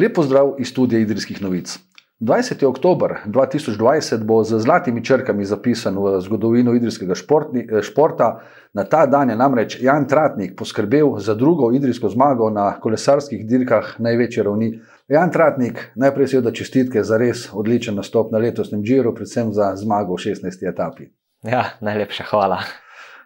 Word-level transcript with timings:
Lepo 0.00 0.22
zdrav 0.22 0.52
iz 0.58 0.68
studija 0.68 1.00
Idrijskih 1.00 1.42
novic. 1.42 1.78
20. 2.20 2.66
oktober 2.66 3.14
2020 3.26 4.24
bo 4.24 4.44
z 4.44 4.58
zlatimi 4.58 5.04
črkami 5.04 5.44
zapisan 5.44 5.98
v 5.98 6.20
zgodovino 6.20 6.74
idrijskega 6.74 7.14
športni, 7.14 7.66
eh, 7.72 7.82
športa. 7.82 8.40
Na 8.72 8.84
ta 8.84 9.06
dan 9.06 9.30
je 9.30 9.36
namreč 9.36 9.78
Jan 9.82 10.08
Tratnik 10.08 10.56
poskrbel 10.56 11.18
za 11.18 11.34
drugo 11.34 11.72
idrijsko 11.72 12.08
zmago 12.08 12.50
na 12.50 12.80
kolesarskih 12.80 13.46
dirkah 13.46 13.94
največje 13.98 14.42
ravni. 14.42 14.80
Jan 15.08 15.32
Tratnik, 15.32 15.90
najprej 15.94 16.26
seveda 16.26 16.52
čestitke 16.52 17.02
za 17.02 17.16
res 17.16 17.48
odličen 17.52 17.94
nastop 17.94 18.32
na 18.32 18.38
letosnem 18.38 18.82
Džiru, 18.82 19.14
predvsem 19.14 19.52
za 19.52 19.72
zmago 19.76 20.14
v 20.14 20.18
16. 20.30 20.68
etapi. 20.68 21.10
Ja, 21.42 21.64
najlepša 21.80 22.24
hvala. 22.30 22.62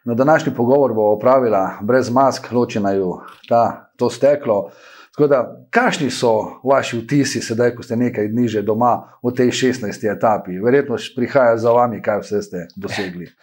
Na 0.04 0.14
današnji 0.14 0.54
pogovor 0.56 0.94
bo 0.94 1.12
opravila 1.12 1.78
brez 1.82 2.10
mask, 2.10 2.52
ločena 2.52 2.92
ju 2.92 3.20
ta, 3.48 3.92
to 3.96 4.10
steklo. 4.10 4.70
Da, 5.18 5.66
kakšni 5.70 6.08
so 6.10 6.60
vaši 6.64 7.02
vtisi, 7.02 7.42
sedaj, 7.44 7.74
ko 7.76 7.84
ste 7.84 7.98
nekaj 8.00 8.30
dni 8.32 8.46
že 8.48 8.62
doma 8.64 9.18
v 9.20 9.34
tej 9.36 9.52
16. 9.52 9.92
etapi? 10.08 10.56
Verjetno 10.56 10.96
prihaja 11.16 11.58
za 11.60 11.72
vami, 11.72 12.00
kaj 12.02 12.22
vse 12.24 12.42
ste 12.42 12.68
dosegli. 12.76 13.28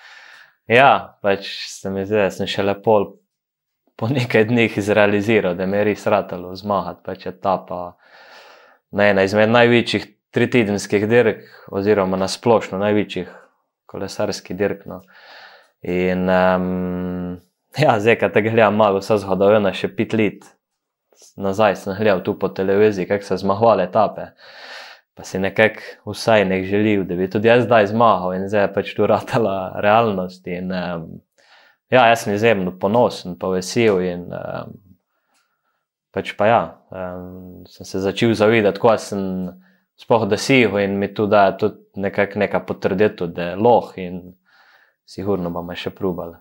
Ja, 0.70 1.18
pač 1.26 1.48
se 1.66 1.90
mi 1.90 2.04
zdi, 2.06 2.14
da 2.14 2.28
sem 2.30 2.46
še 2.46 2.62
lepo 2.62 3.18
po 3.98 4.06
nekaj 4.06 4.44
dneh 4.52 4.76
izrealiziral, 4.78 5.56
da 5.58 5.66
me 5.66 5.80
je 5.80 5.88
res 5.88 6.04
ratalo 6.06 6.52
zmagati. 6.54 7.02
Pač 7.02 7.26
etapa 7.32 7.80
na 8.94 9.08
ena 9.10 9.24
izmed 9.26 9.50
največjih 9.50 10.06
tritedenskih 10.30 11.08
dirk, 11.10 11.42
oziroma 11.74 12.22
na 12.22 12.30
splošno 12.30 12.78
največjih 12.86 13.34
kolesarskih 13.90 14.60
dirk. 14.62 14.86
No. 14.86 15.02
In 15.82 16.30
um, 16.30 16.70
ja, 17.74 17.98
zdaj, 17.98 18.20
ko 18.22 18.30
te 18.30 18.46
gledam 18.46 18.78
malo, 18.78 19.02
vse 19.02 19.18
zgodovina 19.26 19.74
še 19.74 19.90
pet 19.98 20.14
let 20.14 20.46
nazaj 21.38 21.76
sem 21.76 21.96
gledal 21.98 22.24
tu 22.24 22.36
po 22.40 22.50
televiziji, 22.50 23.08
kako 23.08 23.26
so 23.26 23.38
zmagovali 23.38 23.84
etape. 23.84 24.32
Pa 25.14 25.24
si 25.24 25.40
nekako 25.40 26.14
vsaj 26.14 26.46
nek 26.46 26.66
želil, 26.66 27.04
da 27.04 27.16
bi 27.16 27.30
tudi 27.30 27.48
jaz 27.48 27.66
zdaj 27.66 27.88
zmagal 27.92 28.38
in 28.38 28.48
zdaj 28.50 28.70
pač 28.74 28.94
tu 28.96 29.08
ratala 29.08 29.82
realnost. 29.84 30.48
In, 30.48 30.72
um, 30.72 31.08
ja, 31.92 32.08
jaz 32.08 32.24
sem 32.24 32.34
izjemno 32.34 32.78
ponosen, 32.80 33.36
pa 33.40 33.52
vesel 33.52 34.00
in 34.06 34.30
um, 34.32 34.78
pač 36.16 36.34
pa 36.38 36.48
ja, 36.48 36.62
um, 36.92 37.66
sem 37.68 37.86
se 37.86 38.00
začel 38.00 38.34
zavedati, 38.34 38.80
ko 38.80 38.96
sem 38.98 39.52
spoh 40.00 40.26
dosegel 40.30 40.80
in 40.86 41.00
mi 41.00 41.14
tu 41.14 41.28
da 41.28 41.52
tudi 41.58 41.84
nekako 42.00 42.40
neka 42.40 42.60
potrditev, 42.60 43.34
da 43.36 43.52
je 43.52 43.56
loh 43.56 43.92
in 44.00 44.22
sigurno 45.06 45.52
bomo 45.52 45.76
še 45.76 45.92
probali. 45.92 46.38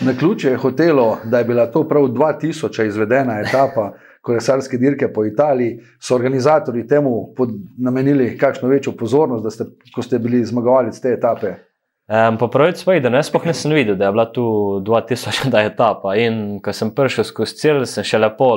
Na 0.00 0.12
ključe 0.18 0.48
je 0.48 0.56
hotelo, 0.56 1.18
da 1.24 1.38
je 1.38 1.44
bila 1.44 1.66
to 1.66 1.88
prav 1.88 2.02
2000 2.02 2.86
izvedena 2.86 3.40
etapa 3.40 3.92
kolesarske 4.26 4.76
dirke 4.76 5.12
po 5.12 5.24
Italiji. 5.24 5.78
So 6.00 6.14
organizatori 6.14 6.86
temu 6.88 7.34
namenili 7.78 8.38
kakšno 8.38 8.68
večjo 8.68 8.92
pozornost, 8.92 9.44
da 9.44 9.50
ste, 9.50 9.64
ko 9.94 10.02
ste 10.02 10.18
bili 10.18 10.44
zmagovalci 10.44 11.02
te 11.02 11.12
etape? 11.12 11.54
Um, 12.08 12.38
po 12.38 12.48
pravici 12.48 12.90
je, 12.90 13.00
da 13.00 13.10
ne 13.10 13.22
spoh 13.22 13.46
nisem 13.46 13.72
videl, 13.72 13.96
da 13.96 14.04
je 14.04 14.12
bila 14.12 14.32
tu 14.32 14.42
2000 14.86 15.66
etapa. 15.66 16.14
In 16.16 16.60
ko 16.62 16.72
sem 16.72 16.90
prišel 16.94 17.24
skozi 17.24 17.56
cel, 17.56 17.86
sem 17.86 18.04
še 18.04 18.18
lepo 18.18 18.50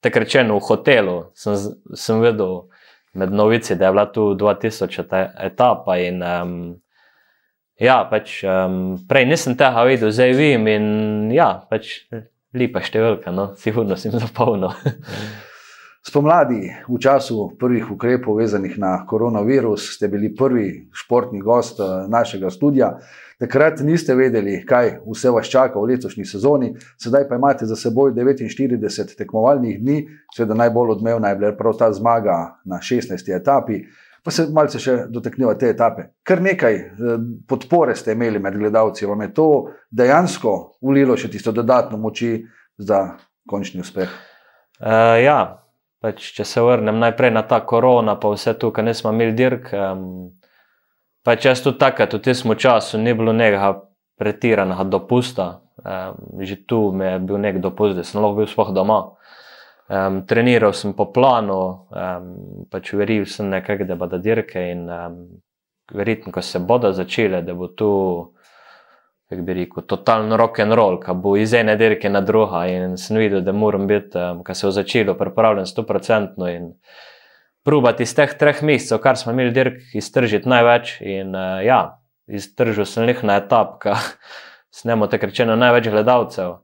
tako 0.00 0.24
rečeno 0.24 0.58
v 0.58 0.66
hotelu, 0.66 1.16
sem, 1.34 1.56
sem 1.94 2.20
videl 2.20 2.68
med 3.14 3.32
novici, 3.32 3.76
da 3.76 3.86
je 3.86 3.92
bila 3.92 4.06
tu 4.12 4.34
2000 4.34 5.24
etapa. 5.46 5.96
In, 5.96 6.22
um, 6.22 6.58
Ja, 7.78 8.00
pač, 8.10 8.40
um, 8.42 8.96
prej 9.06 9.28
nisem 9.30 9.54
tega 9.54 9.84
videl, 9.86 10.10
zdaj 10.10 10.32
vidim 10.34 10.64
in 10.66 10.86
ja, 11.30 11.52
pač 11.70 12.08
lepa 12.50 12.82
številka, 12.82 13.30
no, 13.30 13.52
sigurno 13.60 13.94
sem 13.94 14.10
zapolnil. 14.18 14.74
Spomladi, 16.08 16.72
v 16.88 16.98
času 16.98 17.52
prvih 17.60 17.90
ukrepov, 17.92 18.40
vezanih 18.40 18.78
na 18.80 18.92
koronavirus, 19.06 19.92
ste 19.94 20.08
bili 20.08 20.30
prvi 20.34 20.88
športni 20.90 21.38
gost 21.44 21.78
eh, 21.78 22.08
našega 22.10 22.50
studia. 22.50 22.96
Takrat 23.38 23.84
niste 23.86 24.16
vedeli, 24.18 24.56
kaj 24.66 25.04
vse 25.06 25.30
vas 25.30 25.46
čaka 25.46 25.78
v 25.78 25.92
letošnji 25.92 26.26
sezoni, 26.26 26.72
sedaj 26.98 27.28
pa 27.28 27.38
imate 27.38 27.68
za 27.68 27.78
seboj 27.78 28.10
49 28.16 29.14
tekmovalnih 29.18 29.78
dni, 29.78 30.00
seveda 30.34 30.58
najbolj 30.64 30.96
odmevna 30.96 31.30
je 31.30 31.38
bila 31.38 31.54
prav 31.54 31.78
ta 31.78 31.92
zmaga 31.94 32.58
na 32.64 32.82
16. 32.82 33.22
etapi 33.36 33.84
pa 34.28 34.32
se 34.32 34.44
malce 34.52 34.76
še 34.76 34.94
dotaknemo 35.08 35.54
te 35.56 35.70
etape. 35.72 36.02
Kar 36.20 36.42
nekaj 36.44 36.74
eh, 36.76 37.22
podpore 37.48 37.94
ste 37.96 38.12
imeli 38.12 38.42
med 38.44 38.58
gledalci, 38.60 39.06
vam 39.08 39.22
je 39.24 39.30
to 39.32 39.46
dejansko 39.88 40.52
ulilo 40.84 41.16
še 41.16 41.30
tisto 41.32 41.54
dodatno 41.56 41.96
moči 41.96 42.34
za 42.76 43.16
končni 43.48 43.80
uspeh. 43.80 44.12
Uh, 44.78 45.16
ja, 45.16 45.38
pač, 46.04 46.28
če 46.36 46.44
se 46.44 46.60
vrnem 46.60 47.00
najprej 47.00 47.32
na 47.32 47.40
ta 47.48 47.62
korona, 47.64 48.18
pa 48.20 48.34
vse 48.34 48.52
to, 48.60 48.68
kar 48.68 48.84
nismo 48.84 49.14
imeli 49.16 49.32
dirk. 49.38 49.72
Um, 49.72 50.04
pač 51.24 51.48
jaz 51.48 51.64
tudi 51.64 51.80
takrat, 51.80 52.12
v 52.12 52.20
tem 52.28 52.54
času, 52.54 53.00
ni 53.00 53.16
bilo 53.16 53.32
nekega 53.32 53.72
pretiranega 54.20 54.84
dopusta. 54.92 55.48
Um, 55.78 56.44
že 56.44 56.60
tu 56.68 56.90
mi 56.92 57.08
je 57.08 57.18
bil 57.24 57.40
nek 57.40 57.62
dopust, 57.64 57.96
da 57.96 58.04
sem 58.04 58.20
lahko 58.20 58.42
bil 58.42 58.52
sploh 58.52 58.76
doma. 58.76 59.00
Um, 59.88 60.26
treniral 60.26 60.74
sem 60.76 60.92
po 60.92 61.06
planu, 61.08 61.88
um, 61.88 62.24
pač 62.68 62.90
veril 62.92 63.24
sem 63.24 63.48
nekaj, 63.48 63.86
da 63.88 63.94
bodo 63.96 64.18
dirke 64.20 64.60
in 64.68 64.82
um, 64.84 65.14
verjetno, 65.96 66.32
ko 66.32 66.42
se 66.44 66.60
bodo 66.60 66.90
začele, 66.92 67.40
da 67.40 67.54
bo 67.56 67.70
tu, 67.72 67.88
kako 69.32 69.46
bi 69.46 69.54
rekel, 69.62 69.86
totalno 69.88 70.36
rock 70.36 70.60
and 70.60 70.76
roll, 70.76 70.98
ki 71.00 71.14
bo 71.16 71.32
iz 71.40 71.54
ene 71.56 71.78
dirke 71.80 72.10
na 72.12 72.20
druga 72.20 72.66
in 72.68 72.98
sem 73.00 73.16
videl, 73.16 73.40
da 73.40 73.54
moram 73.56 73.86
biti, 73.88 74.12
um, 74.20 74.42
ko 74.44 74.54
se 74.54 74.66
je 74.66 74.74
začelo, 74.76 75.14
pripravljen 75.16 75.64
100% 75.64 76.50
in 76.52 76.68
probati 77.64 78.04
iz 78.04 78.12
teh 78.16 78.36
treh 78.36 78.60
mesecev, 78.60 79.00
kar 79.00 79.16
smo 79.16 79.32
imeli 79.32 79.56
dirk, 79.56 79.80
iztržiti 79.96 80.52
največ 80.52 80.98
in 81.00 81.32
uh, 81.32 81.64
ja, 81.64 81.80
iztržil 82.28 82.84
sem 82.84 83.08
jih 83.08 83.24
na 83.24 83.40
etap, 83.40 83.78
ki 83.80 83.96
snemo 84.82 85.08
tako 85.08 85.32
rečeno 85.32 85.56
največ 85.56 85.88
gledalcev, 85.96 86.58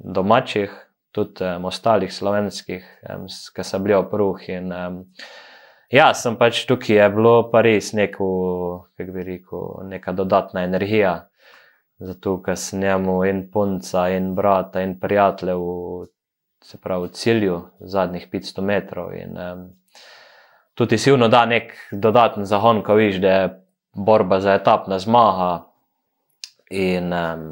domačih 0.00 0.72
tudi 1.14 1.44
um, 1.46 1.68
ostalih 1.70 2.12
slovenskih, 2.12 2.86
um, 3.14 3.28
ki 3.28 3.64
so 3.64 3.78
bili 3.78 3.94
opruh. 3.94 4.40
In, 4.50 4.72
um, 4.74 4.96
ja, 5.94 6.08
sem 6.18 6.34
pač 6.40 6.64
tukaj, 6.66 6.96
je 6.98 7.06
bilo 7.14 7.34
pa 7.52 7.62
res 7.62 7.92
neko, 7.94 8.26
kako 8.98 9.14
bi 9.14 9.26
rekel, 9.28 9.68
neka 9.92 10.16
dodatna 10.16 10.66
energija. 10.66 11.14
Zato, 12.02 12.40
ker 12.42 12.58
sem 12.58 12.82
njemu 12.82 13.20
in 13.30 13.44
punca, 13.52 14.08
in 14.10 14.32
brata, 14.34 14.82
in 14.82 14.96
prijateljev, 15.00 15.62
se 16.64 16.80
pravi, 16.82 17.06
v 17.06 17.14
cilju 17.14 17.60
zadnjih 17.94 18.26
500 18.32 18.66
metrov. 18.66 19.14
In, 19.14 19.38
um, 19.38 19.64
tudi 20.74 20.98
si 20.98 21.14
vno 21.14 21.30
da 21.30 21.44
nek 21.46 21.70
dodaten 21.92 22.48
zahon, 22.50 22.82
ko 22.82 22.98
viš, 22.98 23.22
da 23.22 23.38
je 23.38 23.48
borba 23.94 24.40
za 24.42 24.58
etapna 24.58 24.98
zmaga 24.98 25.68
in 26.74 27.12
um, 27.12 27.44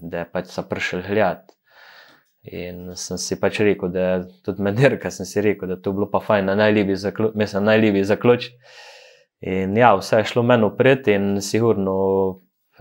da 0.00 0.24
je 0.24 0.30
pač 0.32 0.54
so 0.54 0.64
prišli 0.64 1.02
gledati. 1.04 1.59
In 2.42 2.94
sem 2.96 3.18
si 3.20 3.36
pač 3.40 3.58
rekel, 3.60 3.90
da 3.92 4.00
je 4.00 4.20
tudi 4.46 4.62
medirka, 4.64 5.10
sem 5.10 5.26
si 5.28 5.42
rekel, 5.44 5.68
da 5.68 5.76
to 5.76 5.92
bilo 5.92 6.08
pa 6.10 6.22
fajn, 6.24 6.54
najljubši 6.56 6.96
zaključ. 6.96 7.34
Mislim, 7.34 7.64
najljubši 7.64 8.04
zaključ. 8.04 8.46
In 9.40 9.76
ja, 9.76 9.94
vse 9.96 10.22
je 10.22 10.30
šlo 10.32 10.42
meni 10.42 10.64
upred 10.64 11.08
in 11.08 11.40
sigurno 11.44 11.96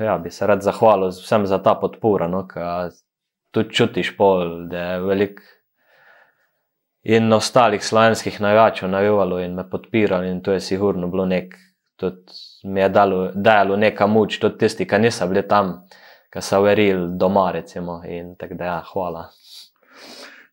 ja, 0.03 0.17
bi 0.17 0.31
se 0.31 0.47
rad 0.47 0.61
zahvalil 0.61 1.07
vsem 1.07 1.45
za 1.45 1.57
ta 1.63 1.75
podpora, 1.75 2.27
no, 2.27 2.45
ker 2.47 2.91
tudi 3.51 3.73
čutiš 3.75 4.13
pol, 4.17 4.67
da 4.71 4.83
je 4.91 4.99
velik. 5.01 5.41
In 7.09 7.33
ostalih 7.33 7.83
slovenskih 7.83 8.41
najvačev 8.41 8.89
navijalo 8.89 9.39
in 9.39 9.55
me 9.55 9.63
podpiralo, 9.69 10.23
in 10.27 10.41
to 10.43 10.51
je 10.51 10.59
sigurno 10.59 11.07
bilo 11.07 11.25
nek, 11.25 11.55
tudi 11.95 12.33
mi 12.63 12.81
je 12.81 12.89
dalo, 12.89 13.31
dalo 13.33 13.75
neka 13.75 14.07
moč, 14.07 14.39
tudi 14.39 14.57
tisti, 14.57 14.87
ki 14.87 14.99
niso 14.99 15.27
bili 15.27 15.45
tam, 15.47 15.77
ki 16.29 16.43
so 16.43 16.59
verjeli 16.61 17.07
doma, 17.17 17.51
recimo, 17.51 18.01
in 18.05 18.35
tako 18.35 18.59
da, 18.59 18.65
ja, 18.65 18.81
hvala. 18.91 19.29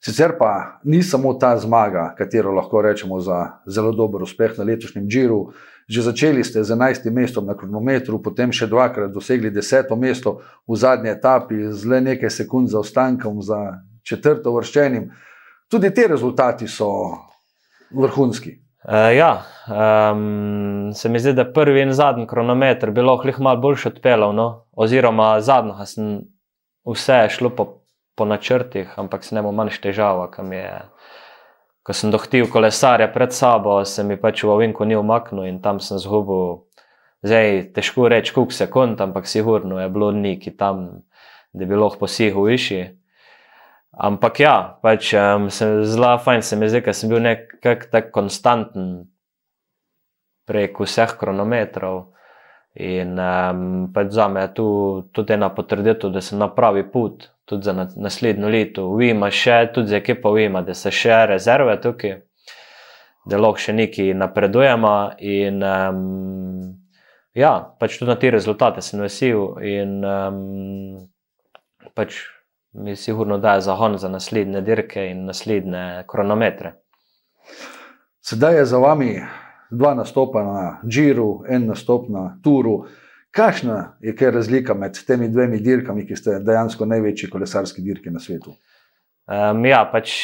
Sicer 0.06 0.38
pa 0.38 0.78
ni 0.84 1.02
samo 1.02 1.34
ta 1.34 1.56
zmaga, 1.58 2.14
katero 2.18 2.52
lahko 2.54 2.82
rečemo 2.82 3.20
za 3.20 3.58
zelo 3.66 3.90
dober 3.92 4.22
uspeh 4.22 4.52
na 4.58 4.64
letošnjem 4.64 5.08
Džiru. 5.08 5.50
Že 5.88 6.02
začeli 6.02 6.44
ste 6.44 6.62
z 6.64 6.74
11. 6.74 7.10
mestom 7.10 7.46
na 7.46 7.56
kronometru, 7.58 8.20
potem 8.22 8.52
še 8.54 8.68
dvakrat 8.70 9.10
dosegli 9.10 9.50
10. 9.50 9.90
mesto 9.98 10.40
v 10.66 10.78
zadnji 10.78 11.10
etapi, 11.10 11.72
z 11.74 11.90
le 11.90 12.00
nekaj 12.00 12.30
sekund 12.30 12.70
za 12.70 12.78
ostankom, 12.78 13.42
za 13.42 13.82
četrto 14.06 14.54
vrščenim. 14.54 15.10
Tudi 15.66 15.90
ti 15.90 16.06
rezultati 16.06 16.70
so 16.70 16.86
vrhunski. 17.90 18.54
Uh, 18.86 19.10
ja, 19.10 19.42
um, 19.66 20.94
se 20.94 21.10
mi 21.10 21.18
zdi, 21.18 21.34
da 21.34 21.50
prvi 21.50 21.82
in 21.82 21.90
zadnji 21.90 22.28
kronometer 22.30 22.94
bi 22.94 23.02
lahko 23.02 23.42
malo 23.42 23.58
boljši 23.58 23.88
odpeljal, 23.88 24.34
no? 24.34 24.66
oziroma 24.70 25.40
zadnji, 25.40 25.74
sem 25.86 26.20
vse 26.86 27.26
šlo 27.30 27.50
po 27.50 27.66
po 28.16 28.24
načrtih, 28.24 28.94
ampak 28.96 29.24
se 29.24 29.34
ne 29.36 29.42
bo 29.44 29.52
manj 29.52 29.76
težava, 29.82 30.30
kam 30.32 30.52
je. 30.52 30.70
Ko 31.86 31.94
sem 31.94 32.10
dohtil 32.10 32.48
kolesarja 32.50 33.06
pred 33.14 33.30
sabo, 33.30 33.78
se 33.84 34.02
mi 34.02 34.16
pač 34.18 34.42
v 34.42 34.50
ovinku 34.50 34.84
ni 34.84 34.96
umaknil 34.98 35.46
in 35.46 35.60
tam 35.62 35.78
sem 35.78 36.00
zgubil. 36.02 36.64
Zdaj, 37.22 37.72
težko 37.76 38.08
reči, 38.10 38.32
koliko 38.34 38.54
sekund, 38.54 39.00
ampak 39.00 39.28
sigurno 39.30 39.78
je 39.80 39.88
bilo 39.90 40.10
neki 40.12 40.56
tam, 40.58 41.06
da 41.52 41.64
bi 41.64 41.78
lahko 41.78 42.04
posihal 42.04 42.48
višji. 42.48 42.88
Ampak 43.96 44.40
ja, 44.40 44.56
pač, 44.82 45.14
um, 45.16 45.46
zelo 45.48 46.10
fajn 46.20 46.42
se 46.42 46.58
mi 46.58 46.68
zdi, 46.68 46.82
ker 46.84 46.94
sem 46.94 47.08
bil 47.08 47.22
nekako 47.24 47.88
tak 47.92 48.10
konstanten 48.12 49.06
prek 50.46 50.76
vseh 50.82 51.16
kronometrov. 51.16 52.12
In 52.76 53.16
um, 53.16 53.62
pač 53.94 54.12
za 54.12 54.28
me 54.28 54.44
je 54.44 54.52
tu 54.58 54.66
tudi 55.16 55.32
ena 55.32 55.48
potrditev, 55.48 56.12
da 56.12 56.20
sem 56.20 56.36
na 56.38 56.50
pravi 56.52 56.84
pot, 56.92 57.30
tudi 57.46 57.64
za 57.64 57.72
naslednjo 57.96 58.48
leto. 58.50 58.86
Vima 58.98 59.30
še, 59.30 59.70
tudi 59.74 59.94
za 59.94 60.00
ekipo 60.00 60.32
Vima, 60.34 60.62
da 60.66 60.74
se 60.74 60.90
še 60.90 61.24
rezerve 61.30 61.78
tukaj, 61.80 62.16
da 63.26 63.38
lahko 63.38 63.62
še 63.62 63.74
nekaj 63.78 64.12
napredujemo. 64.18 64.94
In 65.22 65.62
um, 65.62 66.02
ja, 67.34 67.52
pač 67.80 68.00
tudi 68.00 68.10
na 68.10 68.18
te 68.20 68.34
rezultate 68.34 68.82
sem 68.82 69.02
vesel 69.06 69.56
in 69.62 70.00
um, 70.02 70.98
pač 71.94 72.18
mi 72.76 72.96
sigurno 72.98 73.38
daje 73.38 73.62
zahon 73.64 73.96
za 73.98 74.10
naslednje 74.12 74.60
dirke 74.60 75.06
in 75.08 75.24
naslednje 75.30 76.04
kronometre. 76.10 76.74
Sedaj 78.20 78.58
je 78.58 78.64
za 78.74 78.78
vami 78.82 79.10
dva 79.70 79.94
nastopa 79.94 80.42
na 80.42 80.62
Džiru, 80.88 81.44
en 81.48 81.66
nastop 81.70 82.08
na 82.08 82.38
Turu. 82.44 82.80
Kakšna 83.36 83.98
je 84.00 84.14
kaj 84.16 84.30
razlika 84.30 84.74
med 84.74 84.96
temi 85.06 85.28
dvemi 85.28 85.58
dirkami, 85.60 86.06
ki 86.08 86.16
ste 86.16 86.38
dejansko 86.40 86.86
največji 86.88 87.28
kolesarski 87.28 87.82
dirki 87.84 88.10
na 88.10 88.20
svetu? 88.20 88.54
Um, 89.28 89.64
ja, 89.68 89.82
pač 89.92 90.14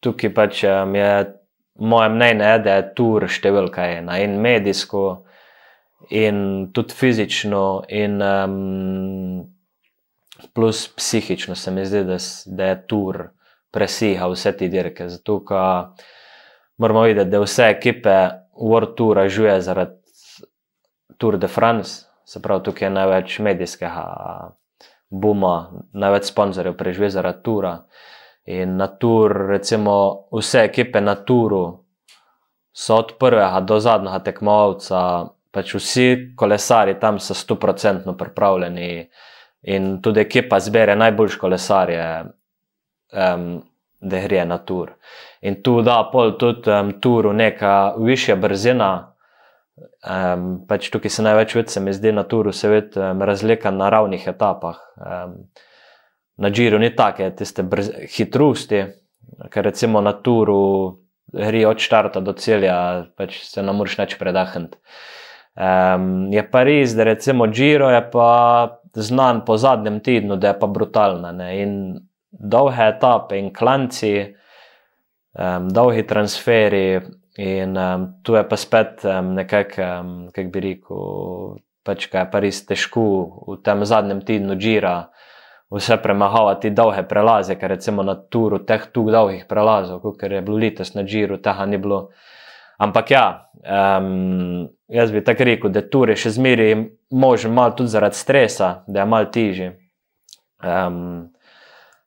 tukaj 0.00 0.32
pač, 0.32 0.62
um, 0.64 0.94
je 0.96 1.10
moje 1.80 2.08
mnenje, 2.14 2.54
da 2.64 2.78
je 2.78 2.86
Tur 2.96 3.28
številka 3.28 3.84
ena 3.98 4.16
in 4.22 4.38
medijsko, 4.40 5.04
in 6.08 6.70
tudi 6.72 6.96
fizično, 6.96 7.64
in 7.92 8.16
um, 8.24 9.44
plus 10.56 10.86
psihično 10.96 11.54
se 11.54 11.74
mi 11.74 11.84
zdi, 11.84 12.06
da, 12.08 12.16
da 12.46 12.72
je 12.72 12.82
Tur 12.88 13.26
presiha 13.76 14.32
vse 14.32 14.56
te 14.56 14.72
dirke. 14.72 15.10
Zato, 15.12 15.42
ker 15.44 16.08
moramo 16.80 17.04
videti, 17.10 17.28
da 17.28 17.44
vse 17.44 17.68
ekipe 17.76 18.20
World 18.56 18.96
Tour 18.96 19.20
žuje 19.28 19.60
zaradi 19.68 19.99
Tour 21.18 21.38
de 21.38 21.48
France, 21.48 22.06
se 22.24 22.42
pravi, 22.42 22.62
tukaj 22.64 22.86
je 22.86 22.94
največ 22.94 23.38
medijskega 23.38 24.04
buma, 25.10 25.70
največ 25.92 26.30
sponzorjev 26.30 26.76
preživi 26.76 27.10
zaradi 27.10 27.42
Tura. 27.42 27.74
In 28.46 28.76
na 28.76 28.86
Tour, 28.86 29.34
recimo, 29.48 30.26
vse 30.32 30.64
ekipe 30.64 31.00
na 31.00 31.14
Touru 31.14 31.64
so 32.72 32.96
od 32.96 33.12
prvega 33.18 33.60
do 33.60 33.80
zadnjega 33.80 34.18
tekmovalca, 34.24 35.00
pač 35.50 35.74
vsi 35.74 36.06
kolesari 36.36 36.94
tam 37.00 37.18
so 37.18 37.34
stoprocentno 37.34 38.16
pripravljeni. 38.16 39.10
In 39.62 39.98
tudi 40.02 40.20
ekipa 40.20 40.60
zbere 40.60 40.96
najboljše 40.96 41.38
kolesarje, 41.38 42.06
um, 43.12 43.62
da 44.00 44.20
gre 44.20 44.44
na 44.44 44.58
tur. 44.58 44.94
In 45.42 45.62
tu 45.62 45.82
da 45.82 46.02
pol 46.12 46.38
tudi 46.38 46.70
um, 46.70 46.94
turu 47.00 47.32
neka 47.32 47.94
višja 47.98 48.36
brzina. 48.36 49.09
Um, 50.00 50.46
pač 50.68 50.88
tukaj 50.92 51.12
se 51.12 51.22
največ 51.24 51.54
vidi, 51.54 51.72
se 51.72 51.80
mi 51.80 51.92
zdi 51.92 52.12
na 52.12 52.24
turu, 52.28 52.52
se 52.52 52.68
vidi 52.68 53.00
um, 53.00 53.22
razlika 53.22 53.70
na 53.70 53.90
ravnih 53.92 54.26
etapah. 54.28 54.80
Um, 54.96 55.36
na 56.40 56.50
Džiru 56.50 56.78
ni 56.80 56.90
take 56.96 57.30
tiste 57.36 57.64
hitrosti, 58.16 58.84
ker 59.52 59.64
recimo 59.64 60.00
na 60.00 60.14
turu 60.16 60.60
gre 61.32 61.66
od 61.68 61.78
štarta 61.78 62.20
do 62.24 62.32
celja, 62.32 63.06
pač 63.16 63.42
se 63.46 63.62
ne 63.62 63.74
moreš 63.76 63.98
več 64.00 64.16
predahniti. 64.18 64.80
Um, 65.60 66.30
je 66.32 66.42
pa 66.48 66.62
res, 66.64 66.94
da 66.96 67.04
recimo 67.10 67.46
Džiro 67.50 67.90
je 67.92 68.00
pa 68.12 68.30
znan 68.94 69.44
po 69.44 69.56
zadnjem 69.60 70.00
tednu, 70.00 70.38
da 70.40 70.54
je 70.54 70.58
pa 70.60 70.66
brutalna. 70.70 71.32
Ne? 71.36 71.50
In 71.62 71.74
dolge 72.30 72.88
etape 72.88 73.38
in 73.38 73.50
klanci, 73.54 74.14
um, 75.36 75.68
dolgi 75.68 76.06
transferi. 76.08 76.84
In 77.40 77.76
um, 77.76 78.06
tu 78.22 78.34
je 78.36 78.44
pa 78.44 78.56
spet 78.56 79.04
um, 79.08 79.32
nekako, 79.34 79.82
um, 80.00 80.28
kako 80.28 80.50
bi 80.52 80.60
rekel, 80.60 81.04
pač 81.86 82.04
kaj 82.12 82.26
je 82.26 82.30
pa 82.32 82.40
res 82.44 82.58
težko 82.68 83.04
v 83.48 83.56
tem 83.64 83.84
zadnjem 83.88 84.20
tednu 84.20 84.58
žira. 84.60 85.08
Vse 85.70 85.96
premagati 86.02 86.72
dolge 86.74 87.04
prelaze, 87.06 87.54
ker 87.56 87.70
recimo 87.70 88.02
na 88.02 88.16
turu 88.18 88.58
teh 88.66 88.88
tu 88.92 89.06
dolgih 89.06 89.46
prelazov, 89.48 90.02
kot 90.02 90.18
je 90.26 90.42
bilo 90.42 90.58
letos 90.58 90.92
na 90.96 91.04
Džiru, 91.06 91.38
tega 91.38 91.64
ni 91.66 91.78
bilo. 91.78 92.08
Ampak 92.80 93.10
ja, 93.14 93.24
um, 93.62 94.66
jaz 94.90 95.12
bi 95.14 95.22
tako 95.24 95.46
rekel, 95.46 95.70
da 95.70 95.84
tur 95.86 96.10
je 96.10 96.18
še 96.18 96.34
zmeraj 96.36 96.74
možen, 97.14 97.54
malo 97.54 97.76
tudi 97.78 97.94
zaradi 97.94 98.18
stresa, 98.18 98.82
da 98.88 99.04
je 99.04 99.06
malo 99.06 99.30
težje. 99.30 99.70
Um, 100.60 101.30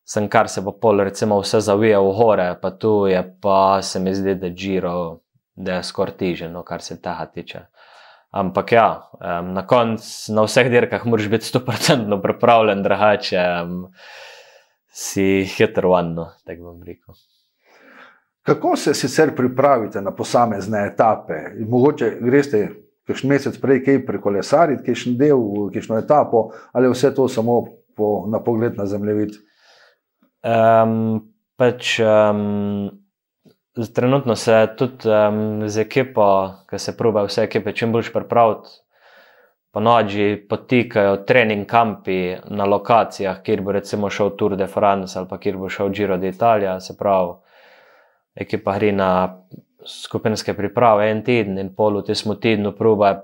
sem 0.05 0.27
kar 0.27 0.49
se 0.49 0.61
pa 0.65 0.75
pol, 0.81 0.99
recimo, 1.07 1.39
vse 1.41 1.63
zavija 1.63 2.01
v 2.03 2.13
gore, 2.17 2.47
pa 2.61 2.73
tu 2.75 3.05
je 3.07 3.23
pa 3.41 3.81
se 3.81 3.99
mi 4.03 4.13
zdi, 4.13 4.35
da 4.35 4.51
Džiro, 4.51 5.22
da 5.55 5.79
je 5.79 5.83
skoraj 5.83 6.17
teže, 6.17 6.49
no, 6.49 6.63
kar 6.63 6.81
se 6.81 7.01
tega 7.01 7.25
tiče. 7.33 7.65
Ampak 8.33 8.71
ja, 8.71 8.87
um, 9.13 9.51
na 9.53 9.61
koncu, 9.67 10.33
na 10.33 10.45
vseh 10.47 10.69
dirkah, 10.73 11.05
moraš 11.05 11.29
biti 11.29 11.45
100% 11.53 12.21
pripravljen, 12.21 12.81
drugače 12.83 13.43
um, 13.63 13.83
si 14.89 15.45
hitro 15.57 15.93
vanno, 15.93 16.31
tako 16.45 16.71
bom 16.71 16.81
rekel. 16.83 17.13
Kako 18.43 18.75
se 18.75 18.93
sicer 18.93 19.35
pripravite 19.35 20.01
na 20.01 20.11
posamezne 20.11 20.87
etape? 20.87 21.33
Mogoče 21.69 22.17
greste 22.21 22.63
kakšen 23.07 23.29
mesec 23.29 23.59
prej, 23.61 23.83
kaj 23.85 24.01
prekolesariti, 24.07 24.83
kakšen 24.87 25.17
del, 25.19 25.43
kakšno 25.73 25.99
etapo, 25.99 26.47
ali 26.73 26.91
vse 26.91 27.13
to 27.15 27.27
samo 27.31 27.61
po, 27.95 28.25
na 28.31 28.41
pogled 28.43 28.77
na 28.79 28.85
zemljevid? 28.89 29.37
Um, 30.43 31.21
pač, 31.59 31.97
um, 32.03 32.89
trenutno 33.93 34.35
se 34.35 34.67
tudi 34.77 35.09
um, 35.09 35.69
z 35.69 35.77
ekipo, 35.77 36.53
ki 36.69 36.79
se 36.79 36.97
proba 36.97 37.23
vse 37.25 37.43
ekipe 37.43 37.73
čim 37.73 37.91
bolj 37.91 38.11
pripraviti, 38.13 38.69
po 39.73 39.81
noči 39.81 40.37
potikajo 40.49 41.23
trening 41.25 41.65
kampi 41.65 42.35
na 42.53 42.65
lokacijah, 42.69 43.41
kjer 43.41 43.61
bo 43.65 43.73
recimo 43.73 44.09
šel 44.09 44.35
Tour 44.37 44.55
de 44.55 44.67
France 44.67 45.17
ali 45.19 45.27
pa 45.27 45.39
kjer 45.41 45.57
bo 45.57 45.69
šel 45.69 45.89
Giro 45.89 46.17
d'Italia. 46.17 46.79
Se 46.79 46.93
pravi, 46.97 47.33
ekipa 48.35 48.77
gre 48.77 48.91
na 48.93 49.09
skupinske 49.85 50.53
priprave 50.53 51.09
en 51.09 51.23
teden 51.25 51.57
in 51.57 51.73
pol 51.75 52.01
v 52.01 52.05
tem 52.05 52.35
tednu 52.41 52.75
proba. 52.77 53.15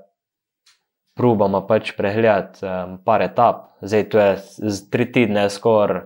Probamo 1.20 1.66
pač 1.68 1.92
pregledati 1.98 2.64
um, 2.64 2.98
par 3.04 3.22
etap, 3.22 3.76
zdaj 3.82 4.04
to 4.10 4.20
je 4.20 4.36
z 4.72 4.90
tri 4.90 5.06
tedne 5.12 5.50
skoraj 5.50 6.06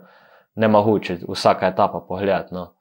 ne 0.56 0.68
mogoče 0.68 1.18
vsaka 1.30 1.68
etapa 1.68 2.00
pogledati. 2.08 2.54
No. 2.54 2.74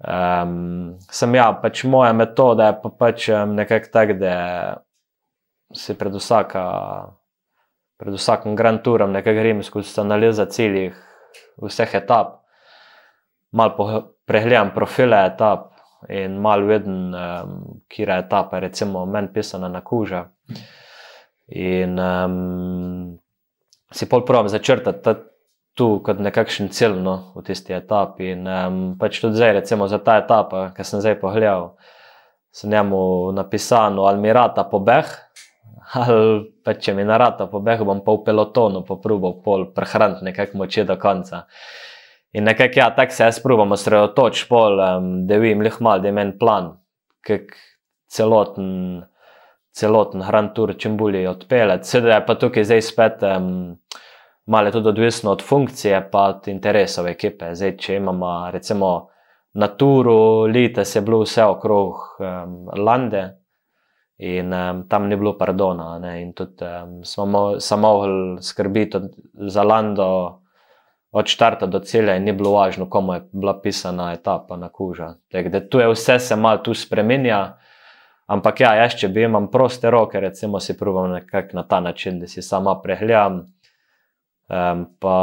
Um, 0.00 0.96
sem 1.12 1.34
ja, 1.36 1.50
pač 1.60 1.84
moja 1.84 2.14
metoda 2.16 2.70
je 2.70 2.76
pa 2.80 2.88
pač 2.88 3.28
nekako 3.28 3.90
tak, 3.92 4.14
da 4.16 4.36
se 5.76 5.94
pred, 5.94 6.14
vsaka, 6.16 6.62
pred 8.00 8.16
vsakim 8.16 8.56
Grand 8.56 8.80
Tourom 8.82 9.12
nekaj 9.12 9.36
grem 9.36 9.60
skozi 9.62 10.00
analizo 10.00 10.46
ciljih 10.48 10.96
vseh 11.60 11.94
etap, 12.00 12.40
malo 13.52 14.00
pregledam 14.24 14.72
profile 14.74 15.20
etap 15.28 15.68
in 16.08 16.38
malo 16.40 16.70
vidim, 16.70 17.12
um, 17.12 17.56
je 17.92 18.06
etapa, 18.08 18.58
recimo 18.58 19.04
meni 19.06 19.28
pisana 19.34 19.68
na 19.68 19.82
kuža. 19.84 20.24
In 21.60 21.98
um, 21.98 23.18
si 23.92 24.08
pol 24.08 24.24
pravim 24.24 24.48
začrtati 24.48 25.29
tu 25.74 26.00
kot 26.04 26.20
nekakšen 26.20 26.70
cilj 26.74 26.98
no, 27.02 27.16
v 27.36 27.44
tisti 27.46 27.74
etapi. 27.76 28.34
In 28.34 28.46
um, 28.46 28.78
pač 29.00 29.20
tudi 29.22 29.38
zdaj, 29.38 29.60
recimo 29.62 29.88
za 29.88 30.00
ta 30.02 30.18
etapa, 30.20 30.70
ki 30.76 30.86
sem 30.86 31.02
zdaj 31.02 31.18
pogledal, 31.22 31.74
sem 32.52 32.70
njemu 32.70 33.32
napisal, 33.36 34.00
ali 34.06 34.20
mi 34.20 34.32
rata 34.34 34.64
pobeh, 34.68 35.06
ali 36.02 36.50
pa 36.64 36.74
če 36.74 36.94
mi 36.98 37.06
narata 37.06 37.46
pobeh, 37.50 37.84
bom 37.86 38.02
pa 38.04 38.16
v 38.16 38.24
pelotonu 38.26 38.82
poprobil 38.86 39.38
pol 39.44 39.70
prehraniti 39.74 40.26
nekako 40.26 40.64
moče 40.64 40.84
do 40.88 40.98
konca. 41.00 41.46
In 42.32 42.46
nekako, 42.46 42.78
ja, 42.78 42.92
tako 42.94 43.14
se 43.14 43.24
jaz 43.24 43.40
probam 43.42 43.72
osredotočiti, 43.74 44.54
um, 44.54 45.10
da 45.26 45.38
vidim 45.42 45.64
lih 45.66 45.80
mal, 45.82 45.98
da 46.02 46.12
imam 46.12 46.36
plan, 46.38 46.76
kak 47.26 47.56
celoten, 48.10 49.02
celoten 49.74 50.22
hran 50.22 50.52
tur 50.54 50.74
čim 50.78 50.96
bolje 50.98 51.24
odpeljati. 51.30 51.88
Sedaj 51.88 52.24
pa 52.26 52.36
tukaj 52.38 52.66
zdaj 52.68 52.84
spet 52.86 53.26
um, 53.26 53.50
malo 54.46 54.66
je 54.66 54.72
tudi 54.72 54.88
odvisno 54.88 55.30
od 55.30 55.42
funkcije, 55.42 56.08
pa 56.12 56.22
od 56.22 56.48
interesov 56.48 57.06
ekipe. 57.06 57.54
Zdaj, 57.54 57.76
če 57.76 57.96
imamo 57.96 58.50
recimo 58.50 59.08
na 59.52 59.68
turu, 59.68 60.42
lite 60.42 60.84
se 60.84 60.98
je 60.98 61.02
bilo 61.02 61.22
vse 61.22 61.44
okrog 61.44 61.94
um, 62.18 62.68
Lande 62.76 63.36
in 64.18 64.52
um, 64.52 64.88
tam 64.88 65.08
ni 65.08 65.16
bilo 65.16 65.38
pardona. 65.38 65.98
Ne? 65.98 66.22
In 66.22 66.32
tudi 66.32 66.64
um, 66.64 67.04
smo 67.04 67.60
samo 67.60 68.00
skrbiti 68.40 68.98
za 69.34 69.62
Lando. 69.62 70.36
Od 71.12 71.26
štarta 71.26 71.66
do 71.66 71.80
celja 71.82 72.14
in 72.16 72.22
ni 72.24 72.32
bilo 72.32 72.52
važno, 72.52 72.84
komu 72.90 73.14
je 73.14 73.20
bila 73.32 73.56
pisana 73.60 74.12
etapa 74.12 74.56
na 74.56 74.68
kuža. 74.68 75.14
Da 75.32 75.60
tu 75.68 75.80
je 75.80 75.88
vse 75.90 76.18
se 76.18 76.36
malo 76.36 76.58
tu 76.62 76.74
spremenja, 76.74 77.56
ampak 78.26 78.60
ja, 78.60 78.74
jaz, 78.78 78.94
če 78.94 79.08
bi 79.08 79.24
imel 79.26 79.48
proste 79.50 79.90
roke, 79.90 80.20
recimo 80.20 80.60
si 80.60 80.76
provam 80.78 81.10
nekako 81.10 81.56
na 81.58 81.64
ta 81.66 81.80
način, 81.80 82.20
da 82.20 82.30
si 82.30 82.42
sama 82.42 82.76
prehljam, 82.82 83.40
um, 84.50 84.84
pa 84.98 85.16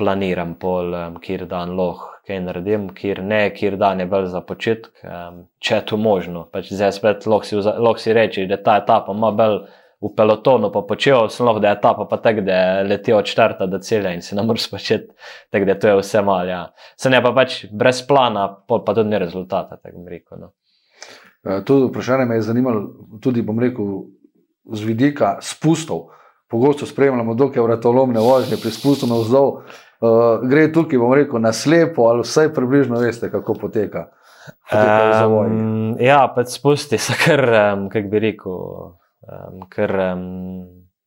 planiram, 0.00 0.54
pol, 0.60 0.94
um, 0.94 1.20
kjer 1.20 1.44
dan 1.50 1.76
lahko 1.76 2.10
kaj 2.30 2.40
naredim, 2.44 2.88
kjer 2.94 3.22
ne, 3.26 3.42
kjer 3.54 3.76
dan 3.80 4.00
je 4.00 4.06
bolj 4.06 4.30
za 4.30 4.40
počitek, 4.46 5.04
um, 5.04 5.44
če 5.58 5.80
je 5.80 5.84
to 5.90 5.98
možno. 6.00 6.46
Pač 6.52 6.70
zdaj 6.72 6.94
spet 6.96 7.26
lahko 7.26 7.48
si, 7.48 7.58
lahko 7.58 7.98
si 8.00 8.14
reči, 8.16 8.46
da 8.50 8.60
ta 8.62 8.78
etapa 8.82 9.14
ima 9.16 9.32
bolj 9.34 9.62
v 10.00 10.10
pelotonu, 10.16 10.70
pa 10.72 10.82
počel 10.88 11.28
sem 11.32 11.48
lahko, 11.48 11.60
da 11.60 11.72
je 11.72 11.78
etapa 11.78 12.06
pa 12.08 12.20
tako, 12.22 12.44
da 12.46 12.60
leti 12.86 13.12
od 13.12 13.26
črta 13.28 13.66
do 13.68 13.80
celja 13.84 14.14
in 14.16 14.22
si 14.24 14.38
ne 14.38 14.44
moreš 14.46 14.70
početi, 14.70 15.10
tako 15.52 15.68
da 15.68 15.76
to 15.80 15.90
je 15.90 15.98
vse 16.00 16.22
malo. 16.24 16.46
Ja. 16.48 16.62
Se 16.96 17.12
ne 17.12 17.20
pa 17.22 17.34
pač 17.36 17.64
brez 17.72 18.04
plana, 18.08 18.46
pol 18.68 18.84
pa 18.86 18.96
tudi 18.96 19.12
ni 19.12 19.20
rezultata, 19.20 19.76
tako 19.76 20.06
bi 20.06 20.16
rekel. 20.16 20.46
No. 20.46 20.54
Uh, 21.44 21.60
to 21.64 21.82
vprašanje 21.88 22.28
me 22.28 22.38
je 22.40 22.46
zanimalo 22.48 22.86
tudi, 23.20 23.42
bom 23.42 23.60
rekel, 23.60 24.06
z 24.70 24.86
vidika 24.86 25.38
spustov. 25.42 26.12
Pogosto 26.50 26.86
spremljamo, 26.86 27.36
je 27.54 27.62
vratolomne 27.62 28.20
vožnje, 28.20 28.56
pri 28.62 28.70
spustu 28.70 29.06
na 29.06 29.20
vzdolj. 29.20 29.62
Uh, 30.00 30.40
gre 30.48 30.72
tukaj, 30.72 30.98
bom 30.98 31.12
rekel, 31.14 31.38
na 31.40 31.52
slepo, 31.52 32.08
ali 32.08 32.24
vsaj 32.24 32.54
približno 32.54 32.98
veste, 32.98 33.30
kako 33.30 33.54
poteka. 33.54 34.08
Um, 34.72 35.96
ja, 36.00 36.24
pač 36.34 36.56
spusti 36.56 36.98
so 36.98 37.14
kar, 37.20 37.44
um, 37.44 37.88
kako 37.92 38.10
bi 38.10 38.22
rekel, 38.24 38.56
um, 39.28 39.64
kar 39.70 39.94
um, 40.14 40.24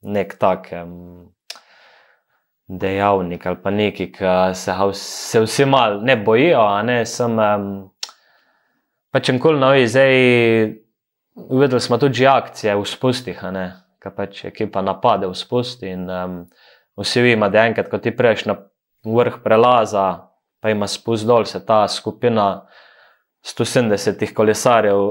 nek 0.05 0.35
tak 0.39 0.69
um, 0.77 1.33
dejavnik 2.67 3.45
ali 3.47 3.59
pa 3.63 3.71
neki, 3.71 4.11
ki 4.13 4.35
se, 4.55 4.75
se 4.99 5.41
vsi 5.43 5.65
mal 5.65 5.99
ne 6.05 6.15
bojijo, 6.15 6.61
a 6.61 6.83
ne 6.85 7.01
sem. 7.09 7.39
Um, 7.39 7.67
pač 9.13 9.29
enkoli 9.29 9.59
novi, 9.61 9.87
zdaj 9.87 10.13
videli 11.49 11.81
smo 11.81 11.97
tudi 12.01 12.27
akcije 12.27 12.75
v 12.75 12.85
spustih, 12.89 13.43
ki 14.03 14.11
pač 14.15 14.45
ekipa 14.51 14.83
napade 14.83 15.27
v 15.27 15.35
spusti. 15.37 15.89
In 15.95 16.09
um, 16.09 16.37
vsi 16.99 17.23
vemo, 17.23 17.49
da 17.49 17.65
enkrat, 17.67 17.89
ko 17.91 17.99
ti 18.03 18.11
prejš 18.11 18.45
na 18.49 18.57
vrh 19.03 19.39
prelaza, 19.43 20.07
pa 20.63 20.71
ima 20.71 20.87
spust 20.87 21.27
dol, 21.27 21.45
se 21.45 21.63
ta 21.65 21.87
skupina 21.87 22.65
170 23.43 24.33
kolesarjev 24.33 25.01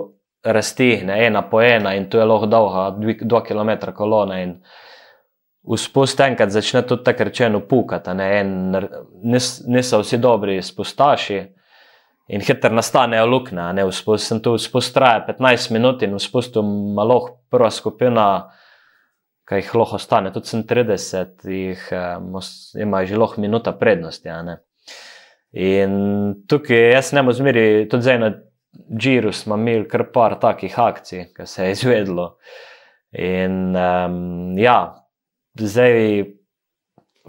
raztihne, 0.45 1.19
ena 1.27 1.43
po 1.49 1.61
ena, 1.63 1.95
in 1.95 2.09
tu 2.11 2.19
je 2.19 2.25
lahko 2.25 2.47
dolga 2.47 2.91
2 2.99 3.43
km 3.47 3.93
kolona. 3.95 4.41
V 5.63 5.79
spust 5.79 6.21
enkrat 6.21 6.51
začne 6.51 6.83
tudi 6.83 7.05
tako 7.05 7.25
rečeno 7.29 7.61
pukati, 7.69 8.15
ne? 8.19 8.31
niso 9.67 10.01
vsi 10.03 10.19
dobri 10.19 10.63
spustaši. 10.63 11.43
In 12.33 12.41
hitro 12.41 12.71
nastanejo 12.73 13.27
luknje, 13.27 13.73
ne 13.77 13.85
vzpust, 13.85 14.31
sem 14.31 14.41
tu 14.41 14.55
spustraja 14.59 15.25
15 15.27 15.73
minut 15.75 16.03
in 16.03 16.15
vzpustu 16.17 16.63
malo 16.63 17.19
prva 17.51 17.71
skupina, 17.71 18.49
ki 19.49 19.61
jih 19.61 19.73
lahko 19.75 19.99
ostane, 19.99 20.33
tudi 20.35 20.51
sem 20.51 20.65
30, 20.69 21.47
jih 21.49 21.87
ima 22.81 23.05
že 23.07 23.19
lahko 23.19 23.43
minuta 23.43 23.73
prednosti. 23.77 24.31
In 25.53 25.95
tukaj 26.49 26.93
jaz 26.95 27.13
ne 27.13 27.23
morem 27.23 27.39
zmeri, 27.39 27.65
tudi 27.91 28.09
zdaj 28.09 28.19
na 28.23 28.33
Džiru 28.73 29.35
smo 29.37 29.59
imeli 29.61 29.85
kar 29.89 30.07
par 30.13 30.39
takih 30.41 30.79
akcij, 30.81 31.27
ki 31.37 31.47
se 31.47 31.65
je 31.65 31.73
izvedlo. 31.73 32.37
In 33.13 33.77
um, 33.77 34.55
ja, 34.59 34.79
zdaj. 35.59 36.25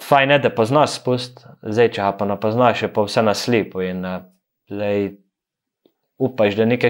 Fajn 0.02 0.32
je, 0.32 0.38
da 0.42 0.50
poznaš 0.50 0.96
spust, 0.98 1.44
zdaj 1.62 1.92
če 1.94 2.06
pa 2.18 2.26
ne 2.26 2.34
poznaš, 2.42 2.80
je 2.82 2.88
pa 2.90 3.04
vse 3.06 3.22
na 3.22 3.36
slipu. 3.38 3.84
In 3.86 4.00
Zdaj, 4.70 5.12
upaš, 6.18 6.56
da 6.56 6.66
nekaj 6.66 6.90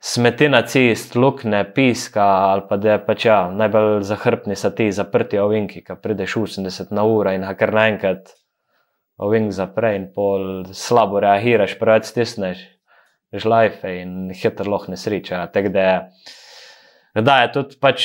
smeti 0.00 0.48
na 0.48 0.62
cest, 0.62 1.16
lukne, 1.16 1.64
piska, 1.74 2.24
ali 2.24 2.62
pa 2.68 2.76
da 2.76 2.92
je 2.92 3.04
pač 3.06 3.24
ja, 3.26 3.38
najbolj 3.50 4.02
zahrbni 4.06 4.56
so 4.56 4.70
ti 4.70 4.90
zaprti 4.94 5.38
ovinki, 5.42 5.82
ki 5.84 5.98
prideš 6.02 6.36
80 6.38 6.92
na 6.94 7.04
uro 7.04 7.32
in 7.34 7.46
kar 7.58 7.74
naenkrat 7.74 8.34
ovink 9.18 9.52
zapre 9.52 9.96
in 9.98 10.10
pol 10.14 10.66
slabo 10.72 11.20
reagiraš, 11.20 11.74
preveč 11.80 12.12
stisneš 12.12 12.60
žlajfe 13.34 13.90
in 14.00 14.30
hitro 14.30 14.70
lahko 14.70 14.92
nesreča. 14.94 15.46
Tako 15.52 15.72
da, 15.74 15.88
da 17.18 17.40
je 17.42 17.50
tudi 17.56 17.80
pač 17.82 18.04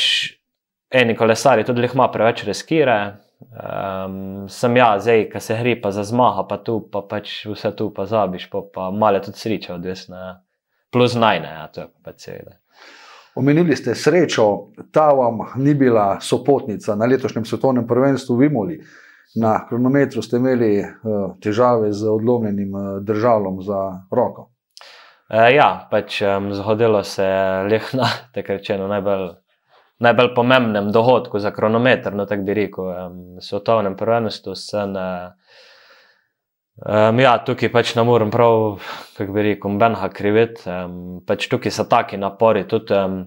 eni 0.93 1.15
kolesari 1.15 1.65
tudi 1.65 1.85
lehma 1.85 2.09
preveč 2.11 2.43
riskirajo. 2.47 3.19
Um, 3.43 4.45
sem 4.47 4.77
ja, 4.79 4.93
zdaj, 5.03 5.25
ki 5.27 5.39
se 5.43 5.55
hripa 5.59 5.89
za 5.91 6.05
zmaga, 6.07 6.45
pa 6.47 6.57
tu 6.63 6.77
pa 6.91 7.01
pač 7.03 7.41
vse 7.49 7.73
tu 7.75 7.89
pa 7.91 8.05
zabiš, 8.07 8.45
pa, 8.49 8.61
pa 8.63 8.85
malo 8.95 9.19
tudi 9.19 9.41
sreča, 9.41 9.75
odvisna. 9.75 10.21
Ja. 10.23 10.33
Plus 10.93 11.15
najne, 11.15 11.47
ja, 11.47 11.67
to 11.73 11.81
je 11.81 11.87
pač 12.05 12.27
seveda. 12.29 12.59
Omenili 13.35 13.75
ste 13.75 13.95
srečo, 13.97 14.73
ta 14.93 15.07
vam 15.17 15.39
ni 15.57 15.73
bila 15.73 16.19
sopotnica 16.21 16.95
na 16.95 17.07
letošnjem 17.09 17.45
svetovnem 17.45 17.87
prvenstvu 17.87 18.37
v 18.37 18.45
Imoli. 18.45 18.77
Na 19.41 19.55
kronometru 19.67 20.21
ste 20.21 20.37
imeli 20.37 20.83
uh, 20.83 21.33
težave 21.41 21.89
z 21.93 22.05
odlomljenim 22.09 22.75
uh, 22.75 22.89
državom 23.01 23.63
za 23.65 23.79
roko. 24.13 24.51
E, 25.29 25.55
ja, 25.55 25.87
pač 25.89 26.21
um, 26.21 26.51
zgodilo 26.53 27.01
se 27.03 27.25
je 27.25 27.63
lehna, 27.71 28.09
tako 28.35 28.59
rečeno, 28.59 28.87
najbolj 28.87 29.31
najbolj 30.03 30.33
pomembnem 30.35 30.91
dogodku 30.91 31.39
za 31.39 31.51
kronometer, 31.51 32.13
no 32.13 32.25
tako 32.25 32.43
bi 32.43 32.53
rekel, 32.53 32.85
um, 32.85 33.41
svetovnem 33.41 33.95
prvenstvu. 33.97 34.55
Sem, 34.55 34.93
um, 36.81 37.21
ja, 37.21 37.37
tukaj 37.45 37.71
pač 37.73 37.93
ne 37.97 38.05
morem 38.07 38.31
prav, 38.33 38.81
kako 39.17 39.35
bi 39.35 39.45
rekel, 39.49 39.77
benha 39.81 40.09
kriviti. 40.13 40.65
Um, 40.69 41.21
pač 41.27 41.47
tukaj 41.51 41.73
so 41.73 41.85
taki 41.89 42.19
napori. 42.21 42.65
Tudi, 42.69 42.97
um, 42.97 43.17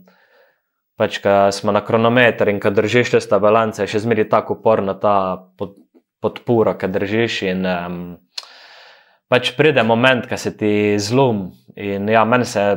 pač, 0.99 1.21
ko 1.25 1.37
smo 1.53 1.75
na 1.77 1.85
kronometer 1.85 2.51
in 2.53 2.61
ko 2.63 2.73
držiš 2.75 3.17
te 3.17 3.23
stabilance, 3.25 3.83
je 3.83 3.91
še 3.93 4.05
zmeraj 4.07 4.31
tako 4.33 4.59
uporna 4.61 4.97
ta 4.99 5.17
pod, 5.59 5.77
podpora, 6.25 6.77
ki 6.81 6.93
držiš. 6.93 7.41
In, 7.53 7.67
um, 7.67 8.03
pač 9.33 9.55
pride 9.59 9.85
moment, 9.87 10.29
ko 10.31 10.39
se 10.41 10.55
ti 10.57 10.73
zlom. 11.03 11.51
In 11.77 12.09
ja, 12.09 12.25
meni 12.25 12.49
se 12.49 12.71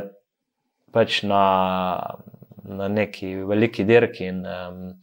pač 0.92 1.22
na 1.24 1.44
na 2.70 2.88
neki 2.88 3.34
veliki 3.34 3.84
dirki. 3.84 4.30
In, 4.30 4.46
um, 4.46 4.94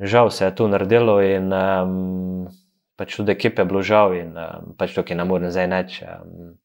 žal 0.00 0.30
se 0.30 0.44
je 0.44 0.54
tu 0.54 0.68
naredilo, 0.68 1.20
in 1.22 1.52
um, 1.52 2.48
pač 2.96 3.16
tudi 3.16 3.32
ekipe 3.32 3.64
bilo 3.64 3.82
žal, 3.84 4.14
in 4.16 4.34
um, 4.36 4.74
pač 4.78 4.96
tukaj 4.96 5.18
ne 5.18 5.24
morem 5.28 5.52
zdaj 5.52 5.70
neč. 5.70 6.02
Um, 6.02 6.58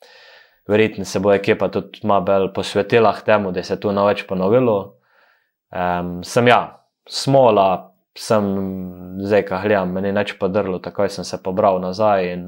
Verjetno 0.69 1.03
se 1.09 1.19
bo 1.19 1.31
ekipa 1.33 1.71
tudi 1.73 2.03
malo 2.07 2.21
bolj 2.23 2.51
posvetila 2.53 3.15
temu, 3.25 3.51
da 3.51 3.63
se 3.65 3.79
tu 3.81 3.91
na 3.91 4.05
več 4.05 4.21
ponovilo. 4.29 4.77
Um, 5.73 6.21
sem 6.23 6.47
ja, 6.47 6.59
smola, 7.09 7.95
sem 8.17 8.45
zdaj 9.25 9.45
kahljam, 9.49 9.91
meni 9.95 10.13
neč 10.15 10.35
podrlo, 10.39 10.79
takoj 10.79 11.09
sem 11.09 11.25
se 11.27 11.41
pobral 11.43 11.81
nazaj 11.81 12.33
in 12.33 12.45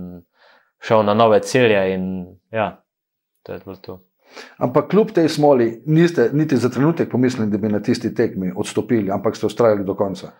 šel 0.84 1.04
na 1.08 1.18
nove 1.18 1.42
cilje. 1.42 1.82
In, 1.96 2.08
ja, 2.54 2.70
to 3.44 3.58
je 3.58 3.64
bilo 3.66 3.78
to. 3.82 4.00
Ampak 4.58 4.90
kljub 4.90 5.12
tej 5.14 5.30
smoli, 5.30 5.84
niste 5.86 6.30
niti 6.34 6.58
za 6.58 6.70
trenutek 6.70 7.12
pomislili, 7.12 7.52
da 7.52 7.58
bi 7.58 7.70
na 7.70 7.82
tisti 7.84 8.14
tekmi 8.16 8.54
odstopili, 8.56 9.12
ampak 9.12 9.36
ste 9.38 9.46
ustrajali 9.46 9.86
do 9.86 9.96
konca. 9.96 10.32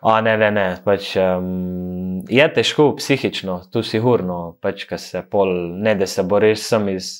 A, 0.00 0.20
ne, 0.20 0.36
ne, 0.38 0.50
ne. 0.54 0.66
Pač, 0.84 1.12
um, 1.18 2.22
je 2.30 2.46
težko 2.54 2.92
psihično, 2.98 3.60
tu 3.72 3.82
si 3.82 4.00
urno, 4.00 4.56
pač, 4.62 4.84
ker 4.90 5.00
se 5.02 5.24
pol, 5.26 5.50
ne 5.82 5.96
da 5.98 6.06
se 6.06 6.22
boriš 6.22 6.62
sem 6.62 6.88
iz, 6.94 7.10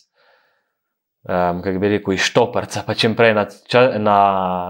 um, 1.26 1.62
kako 1.64 1.82
bi 1.82 1.92
rekel, 1.97 2.14
iz 2.14 2.28
štoparca. 2.28 2.85
Pa 2.87 2.94
čim 2.94 3.16
prej 3.18 3.35
na, 3.35 3.47
na, 3.99 4.18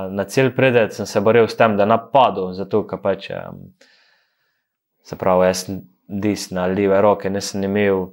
na 0.09 0.25
cilj 0.25 0.55
pridem, 0.57 0.89
sem 0.95 1.07
se 1.07 1.21
boril 1.21 1.49
s 1.49 1.59
tem, 1.59 1.77
da 1.77 1.89
napadam, 1.89 2.55
zato 2.57 2.87
ker 2.89 3.03
pač, 3.05 3.29
um, 3.37 3.69
se 5.05 5.17
pravi, 5.21 5.51
jaz 5.53 5.67
disna 6.09 6.65
leve 6.73 7.03
roke 7.05 7.29
nisem 7.29 7.67
imel 7.69 8.07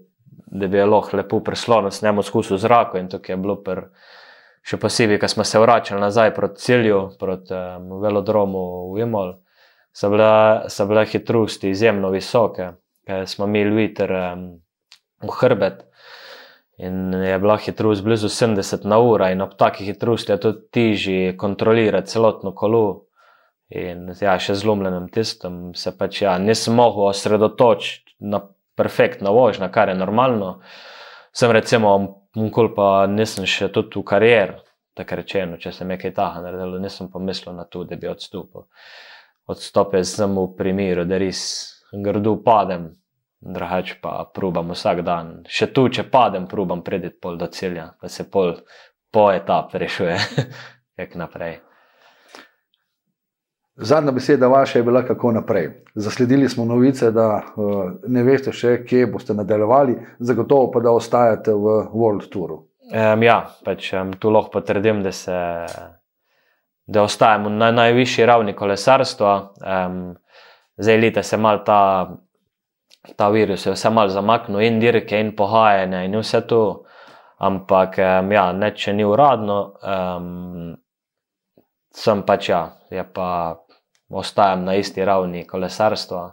da 0.45 0.67
bi 0.67 0.83
lahko 0.83 1.17
lepo 1.17 1.39
preslonil 1.39 1.91
s 1.91 2.01
njim 2.01 2.23
skozi 2.23 2.57
zrak. 2.57 2.95
In 2.95 3.09
to 3.09 3.19
je 3.27 3.37
bilo 3.37 3.57
pr, 3.63 3.81
še 4.65 4.77
posebej, 4.81 5.19
ko 5.19 5.27
smo 5.27 5.43
se 5.43 5.59
vračali 5.59 6.01
nazaj 6.01 6.33
proti 6.35 6.61
cilju, 6.61 7.01
proti 7.19 7.53
um, 7.53 7.99
velodromu 8.01 8.93
v 8.93 9.03
Imol, 9.05 9.33
so 9.95 10.09
bile, 10.11 10.69
so 10.69 10.85
bile 10.89 11.05
hitrosti 11.07 11.71
izjemno 11.71 12.11
visoke, 12.11 12.71
ker 13.07 13.27
smo 13.29 13.47
imeli 13.47 13.75
viter 13.75 14.11
um, 14.11 14.47
v 15.23 15.35
hrbet. 15.39 15.85
In 16.83 17.13
je 17.13 17.37
bila 17.39 17.55
hitrost 17.57 18.03
blizu 18.03 18.27
70 18.27 18.83
na 18.85 18.99
uro, 18.99 19.29
in 19.31 19.41
ob 19.41 19.53
taki 19.55 19.85
hitrosti 19.87 20.33
je 20.33 20.41
tudi 20.43 20.65
težje 20.71 21.37
kontrolirati 21.37 22.11
celotno 22.11 22.51
kolo. 22.51 23.05
In 23.75 24.11
ja, 24.21 24.35
še 24.37 24.53
zlomljenim 24.59 25.07
tistom 25.09 25.71
se 25.73 25.95
pač 25.97 26.21
ja, 26.21 26.35
nisem 26.37 26.75
mogel 26.77 27.07
osredotočiti 27.07 28.19
na 28.19 28.43
perfektna 28.77 29.31
vožnja, 29.33 29.71
kar 29.73 29.89
je 29.89 29.95
normalno. 29.97 30.59
Sem 31.35 31.51
recimo, 31.55 31.95
mkul 32.35 32.73
pa 32.75 33.07
nisem 33.09 33.47
še 33.49 33.71
tudi 33.73 33.97
v 33.97 34.05
karieri, 34.11 34.59
tako 34.95 35.17
rečeno, 35.23 35.57
če 35.57 35.71
sem 35.73 35.89
nekaj 35.89 36.13
taha 36.19 36.43
naredil, 36.43 36.77
nisem 36.83 37.09
pomislil 37.11 37.55
na 37.55 37.65
to, 37.65 37.87
da 37.87 37.97
bi 37.99 38.11
odstopil. 38.11 38.67
Odstopil 39.45 40.03
sem 40.03 40.37
v 40.37 40.47
primeru, 40.57 41.05
da 41.05 41.19
res 41.21 41.41
grdo 41.93 42.35
padem, 42.43 42.89
drugače 43.45 43.99
pa 44.01 44.17
probam 44.33 44.73
vsak 44.73 45.03
dan. 45.05 45.35
Še 45.45 45.69
tu, 45.73 45.85
če 45.89 46.07
padem, 46.09 46.47
probam 46.49 46.81
prediti 46.83 47.19
pol 47.21 47.37
do 47.37 47.47
cilja, 47.53 47.91
da 48.01 48.09
se 48.09 48.25
pol 48.29 48.55
po 49.13 49.29
etap 49.31 49.75
rešuje, 49.77 50.17
jak 51.01 51.15
naprej. 51.15 51.59
Zadnja 53.75 54.11
beseda 54.15 54.47
vaša 54.47 54.79
je 54.79 54.83
bila, 54.87 55.01
kako 55.05 55.31
naprej. 55.35 55.69
Zasledili 55.95 56.49
smo 56.49 56.65
novice, 56.65 57.11
da 57.11 57.43
uh, 57.43 57.91
ne 58.07 58.23
veste 58.23 58.53
še, 58.55 58.77
kje 58.87 59.09
boste 59.11 59.35
nadaljevali, 59.35 59.97
zagotovo 60.19 60.69
pa 60.71 60.79
da 60.79 60.93
ostajate 60.95 61.53
v 61.53 61.81
World 61.91 62.29
Touru. 62.31 62.61
Um, 62.85 63.23
ja, 63.25 63.41
pač 63.65 63.91
um, 63.93 64.13
tu 64.15 64.31
lahko 64.31 64.53
potrdim, 64.59 65.03
da, 65.03 65.11
se, 65.11 65.35
da 66.87 67.03
ostajamo 67.03 67.49
na 67.49 67.71
najvišji 67.71 68.25
ravni 68.25 68.53
kolesarstva. 68.53 69.53
Um, 69.87 70.15
zdaj, 70.77 70.97
lite 70.97 71.23
se 71.23 71.37
mal 71.37 71.63
ta, 71.65 72.09
ta 73.15 73.29
virus, 73.29 73.65
je 73.65 73.73
vse 73.73 73.89
mal 73.89 74.09
zamaknil, 74.09 74.61
in 74.61 74.79
dirke, 74.79 75.19
in 75.19 75.35
pohajanje, 75.35 76.05
in 76.05 76.19
vse 76.19 76.41
to. 76.47 76.83
Ampak, 77.37 77.97
um, 77.99 78.31
ja, 78.31 78.51
neče 78.53 78.93
ni 78.93 79.05
uradno, 79.05 79.59
um, 79.83 80.75
sem 81.95 82.23
pač 82.23 82.49
ja, 82.49 82.61
je 82.89 83.03
pa 83.13 83.29
ostajam 84.09 84.63
na 84.63 84.75
isti 84.75 85.05
ravni 85.05 85.43
kolesarstva. 85.47 86.31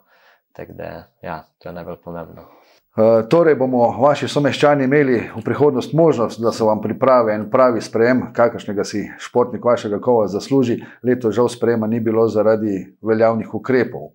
Da, 0.68 0.90
ja, 1.22 1.42
to 1.58 1.68
je 1.68 1.72
najbolj 1.74 1.96
pomembno. 2.04 2.61
Eh, 2.92 3.22
torej 3.28 3.54
bomo 3.56 3.86
vaši 4.02 4.26
someščani 4.28 4.84
imeli 4.84 5.14
v 5.32 5.40
prihodnost 5.44 5.94
možnost, 5.96 6.40
da 6.44 6.50
se 6.52 6.64
vam 6.64 6.80
pripravi 6.82 7.32
en 7.32 7.46
pravi 7.50 7.80
sprejem, 7.80 8.26
kakršnega 8.36 8.84
si 8.84 9.06
športnik 9.18 9.64
vašega 9.64 9.96
kova 10.00 10.26
zasluži. 10.28 10.76
Leto 11.02 11.30
žal 11.32 11.48
sprejema 11.48 11.86
ni 11.88 12.00
bilo 12.04 12.26
zaradi 12.28 12.82
veljavnih 13.00 13.54
ukrepov. 13.54 14.10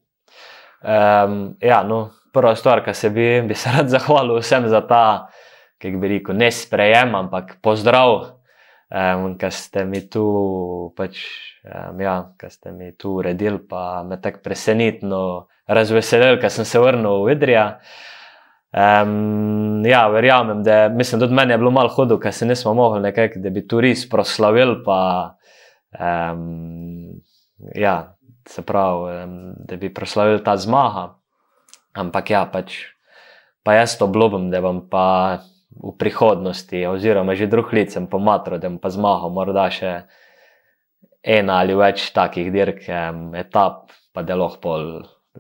Um, 0.78 1.56
ja, 1.58 1.80
no, 1.84 2.12
prva 2.34 2.52
stvar, 2.56 2.84
ki 2.86 2.94
se 2.94 3.10
bi, 3.10 3.26
bi 3.48 3.58
se 3.58 3.72
rad 3.74 3.90
zahvalil 3.90 4.38
vsem 4.38 4.68
za 4.70 4.84
ta, 4.86 5.06
ki 5.82 5.96
bi 5.98 6.12
rekel, 6.12 6.38
ne 6.38 6.52
sprejem, 6.54 7.16
ampak 7.18 7.56
pozdrav, 7.66 8.14
um, 8.94 9.32
ki 9.42 9.50
ste 9.58 9.88
mi 9.90 10.04
tu, 10.06 10.28
pač, 10.94 11.24
um, 11.66 11.98
ja, 12.06 12.20
ki 12.38 12.52
ste 12.54 12.76
mi 12.78 12.92
tu 12.94 13.16
uredili, 13.24 13.58
pa 13.58 14.04
me 14.06 14.22
tako 14.22 14.44
presenetno 14.46 15.24
razveselili, 15.66 16.38
ker 16.46 16.54
sem 16.54 16.70
se 16.70 16.84
vrnil 16.84 17.26
v 17.26 17.34
Idrija. 17.34 17.66
Um, 18.72 19.86
ja, 19.86 20.08
verjamem, 20.08 20.64
da 20.64 20.90
mislim, 20.90 21.22
tudi 21.22 21.34
meni 21.34 21.54
je 21.54 21.58
bilo 21.58 21.72
malo 21.72 21.90
hudo, 21.90 22.20
ker 22.20 22.34
se 22.34 22.46
nismo 22.46 22.74
mogli 22.74 23.02
nekaj, 23.02 23.32
da 23.36 23.50
bi 23.50 23.68
turist 23.68 24.10
proslavil. 24.12 24.76
Pa, 24.86 25.38
um, 26.00 27.16
ja, 27.76 28.18
se 28.48 28.62
pravi, 28.62 29.24
um, 29.24 29.38
da 29.68 29.76
bi 29.76 29.94
proslavil 29.94 30.44
ta 30.44 30.58
zmaga. 30.58 31.14
Ampak 31.98 32.30
ja, 32.30 32.44
pač, 32.52 32.78
pa 33.64 33.80
jaz 33.80 33.98
to 33.98 34.06
obljubim, 34.06 34.52
da 34.52 34.62
bom 34.62 34.84
pa 34.90 35.40
v 35.78 35.94
prihodnosti, 35.98 36.86
oziroma 36.90 37.36
že 37.36 37.48
drug 37.48 37.74
licem 37.74 38.08
pomatro, 38.08 38.58
da 38.58 38.70
bom 38.70 38.80
pa 38.82 38.92
zmagal, 38.94 39.32
morda 39.34 39.70
še 39.72 39.94
ena 41.24 41.62
ali 41.62 41.76
več 41.76 42.12
takih 42.14 42.52
dirk, 42.54 42.84
um, 42.92 43.32
etap, 43.36 43.96
pa 44.14 44.24
da 44.28 44.36
lahko 44.38 44.78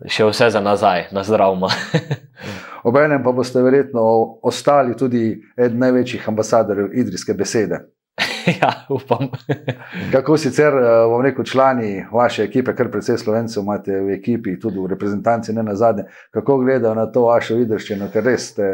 še 0.07 0.25
vse 0.29 0.49
za 0.53 0.63
nazaj, 0.63 1.09
na 1.11 1.23
zdravmo. 1.27 1.69
Obenem 2.87 3.23
pa 3.23 3.31
boste 3.35 3.61
verjetno 3.61 4.01
ostali 4.47 4.95
tudi 4.95 5.35
eden 5.57 5.79
največjih 5.79 6.29
ambasadorjev 6.29 6.93
idrijske 6.93 7.33
besede. 7.33 7.81
ja, 8.61 8.85
upam. 8.89 9.27
Kako 10.13 10.37
sicer, 10.37 10.73
bom 11.09 11.21
rekel, 11.21 11.45
člani 11.45 12.05
vaše 12.11 12.43
ekipe, 12.43 12.75
kar 12.75 12.91
precej 12.91 13.17
slovencev 13.17 13.63
imate 13.63 13.99
v 13.99 14.15
ekipi, 14.15 14.55
tudi 14.59 14.79
v 14.79 14.87
reprezentanci, 14.93 15.53
ne 15.53 15.63
na 15.67 15.75
zadnje, 15.75 16.07
kako 16.33 16.57
gledajo 16.63 16.95
na 16.95 17.05
to 17.11 17.27
vašo 17.27 17.59
idrščino, 17.59 18.07
ker 18.13 18.25
res 18.25 18.49
ste. 18.53 18.71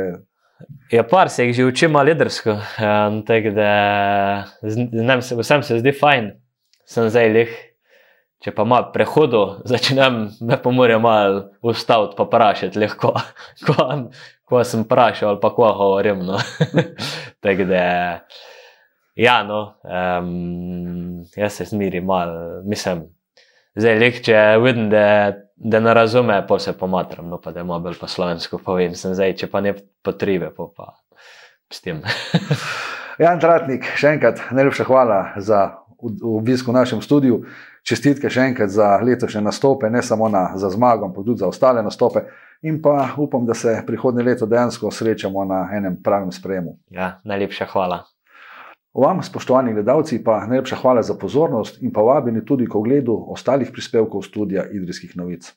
Ja, 0.94 1.04
par 1.04 1.30
se 1.34 1.48
jih 1.48 1.56
že 1.58 1.66
učim 1.66 1.92
malo 1.92 2.14
idrsko, 2.14 2.56
tako 3.28 3.52
da 3.58 3.72
vsem 4.62 5.64
se 5.64 5.80
zdi 5.82 5.92
fajn, 6.00 6.32
sem 6.86 7.10
zdaj 7.10 7.34
leh. 7.34 7.62
Če 8.44 8.52
pa 8.52 8.66
malo 8.68 8.92
prehodo, 8.92 9.44
začnem 9.72 10.28
me 10.44 10.60
pa 10.60 10.72
moram 10.76 11.06
malo 11.06 11.44
ustaviti, 11.64 12.18
pa 12.18 12.28
vprašati, 12.28 12.80
lahko, 12.82 13.14
ko, 13.66 13.88
ko 14.50 14.64
sem 14.68 14.84
vprašal 14.84 15.34
ali 15.34 15.44
pa 15.44 15.54
ko 15.56 15.70
govorim. 15.72 16.26
No. 16.28 16.40
Tako 17.44 17.68
da, 17.70 17.86
ja, 19.20 19.38
no, 19.48 19.62
um, 19.88 21.24
jaz 21.38 21.60
se 21.60 21.70
zmerim 21.72 22.06
malo, 22.08 22.62
mislim, 22.68 23.08
zdaj 23.80 24.00
leh, 24.00 24.22
če 24.24 24.44
vidim, 24.64 24.90
da, 24.92 25.06
da 25.56 25.80
ne 25.80 25.96
razume, 25.96 26.42
pa 26.48 26.60
se 26.60 26.76
pomatram, 26.78 27.30
no 27.32 27.40
pa 27.40 27.56
da 27.56 27.64
ima 27.64 27.80
bolj 27.80 27.96
po 28.00 28.12
slovensko 28.12 28.60
povem, 28.64 28.96
sem 29.00 29.16
zdaj, 29.16 29.38
če 29.40 29.52
pa 29.52 29.64
ne 29.64 29.76
potrebe, 30.04 30.52
pa, 30.56 30.68
pa 30.76 30.92
s 31.72 31.84
tem. 31.84 32.04
Jan 33.22 33.40
Tratnik, 33.40 33.88
še 34.00 34.18
enkrat 34.18 34.42
najlepša 34.52 34.88
hvala 34.90 35.20
za 35.40 35.70
obisk 36.04 36.68
v 36.68 36.76
našem 36.76 37.00
studiu 37.06 37.44
čestitke 37.84 38.30
še 38.32 38.48
enkrat 38.50 38.72
za 38.72 38.96
letošnje 39.04 39.42
nastope, 39.44 39.90
ne 39.90 40.02
samo 40.02 40.30
na, 40.32 40.54
za 40.56 40.70
zmago, 40.70 41.10
ampak 41.10 41.26
tudi 41.26 41.44
za 41.44 41.48
ostale 41.48 41.84
nastope. 41.84 42.26
In 42.64 42.80
pa 42.82 43.10
upam, 43.18 43.46
da 43.46 43.54
se 43.54 43.82
prihodnje 43.88 44.24
leto 44.24 44.48
dejansko 44.48 44.92
srečamo 44.92 45.44
na 45.46 45.68
enem 45.76 46.00
pravem 46.04 46.32
sprejemu. 46.32 46.78
Ja, 46.96 47.20
najlepša 47.28 47.68
hvala. 47.74 48.06
Vam, 48.94 49.24
spoštovani 49.26 49.74
gledalci, 49.74 50.22
pa 50.24 50.46
najlepša 50.46 50.78
hvala 50.80 51.02
za 51.02 51.18
pozornost 51.20 51.82
in 51.82 51.92
pa 51.92 52.02
vabeni 52.06 52.46
tudi 52.46 52.68
k 52.70 52.76
ogledu 52.76 53.16
ostalih 53.34 53.72
prispevkov 53.74 54.22
študija 54.22 54.70
Idrijskih 54.72 55.18
novic. 55.18 55.50